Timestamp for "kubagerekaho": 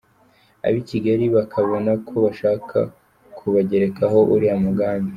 3.37-4.17